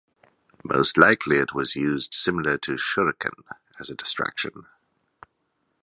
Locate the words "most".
0.63-0.97